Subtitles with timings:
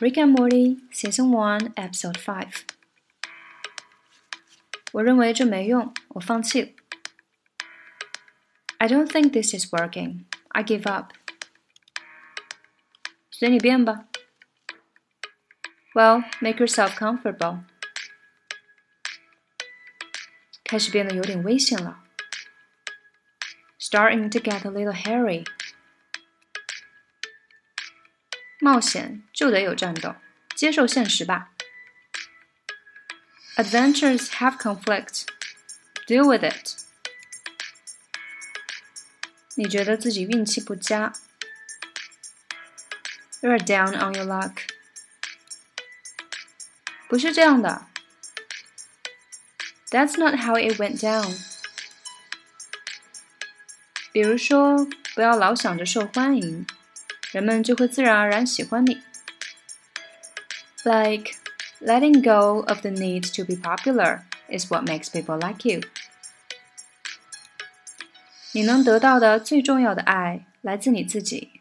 [0.00, 2.62] Rick and Morty Season One Episode Five。
[4.92, 6.68] 我认为这没用，我放弃了。
[8.78, 10.24] I don't think this is working.
[10.48, 11.12] I give up.
[13.30, 14.06] 随你便吧。
[15.94, 17.64] Well, make yourself comfortable.
[20.64, 22.04] 开始变得有点危险了。
[23.78, 25.46] Starting to get a little hairy.
[28.60, 30.16] 冒险就得有战斗，
[30.54, 31.50] 接受现实吧。
[33.56, 35.26] Adventures have conflict.
[36.06, 36.76] Deal with it.
[39.56, 41.12] 你觉得自己运气不佳？
[43.40, 44.56] You're down on your luck.
[47.08, 47.86] 不是这样的。
[49.90, 51.38] That's not how it went down.
[54.10, 56.66] 比如说，不要老想着受欢迎。
[57.32, 59.02] 人们就会自然而然喜欢你。
[60.84, 61.34] Like
[61.80, 65.80] letting go of the need to be popular is what makes people like you.
[68.52, 71.60] 你能得到的最重要的爱来自你自己。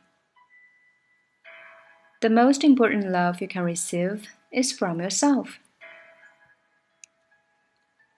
[2.20, 5.56] The most important love you can receive is from yourself.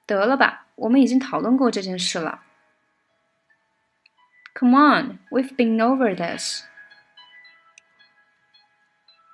[0.05, 2.44] 得了吧，我们已经讨论过这件事了。
[4.53, 6.64] Come on, we've been over this.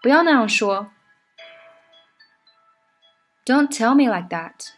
[0.06, 0.92] 不要那样说。
[3.46, 4.72] Don't tell me like that。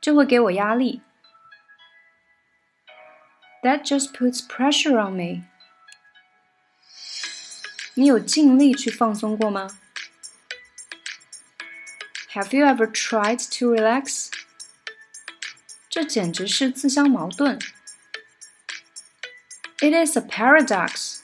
[0.00, 1.02] 这会给我压力。
[3.62, 5.44] That just puts pressure on me。
[7.94, 9.78] 你有尽力去放松过吗？
[12.32, 14.30] Have you ever tried to relax？
[15.88, 17.58] 这简直是自相矛盾。
[19.80, 21.21] It is a paradox。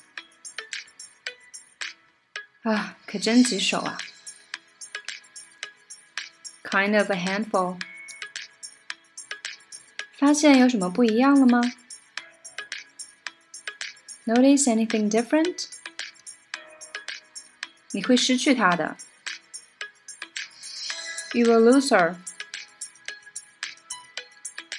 [2.62, 3.98] 啊，可真棘手啊！
[6.62, 7.78] Kind of a handful。
[10.16, 11.60] 发现有什么不一样了吗？
[14.24, 15.66] Notice anything different？
[17.90, 18.96] 你会失去它的。
[21.32, 22.16] You will lose her。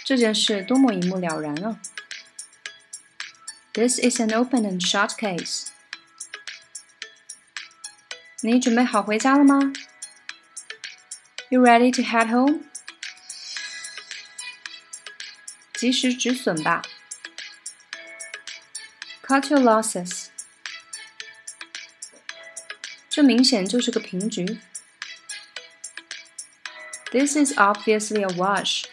[0.03, 1.79] 这件事多么一目了然啊！
[3.73, 5.67] This is an open and shut case。
[8.41, 9.73] 你准备好回家了吗？
[11.49, 12.61] You ready to head home？
[15.73, 16.81] 及时止损吧。
[19.23, 20.27] Cut your losses。
[23.09, 24.59] 这明显就是个平局。
[27.11, 28.85] This is obviously a wash。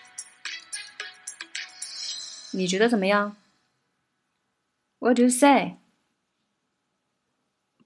[2.53, 3.37] 你觉得怎么样？
[4.99, 5.79] What do you say？